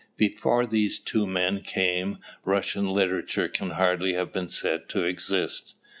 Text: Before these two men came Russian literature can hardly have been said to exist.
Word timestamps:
Before 0.17 0.65
these 0.65 0.97
two 0.97 1.27
men 1.27 1.61
came 1.61 2.17
Russian 2.43 2.87
literature 2.87 3.47
can 3.47 3.69
hardly 3.69 4.13
have 4.13 4.33
been 4.33 4.49
said 4.49 4.89
to 4.89 5.03
exist. 5.03 5.75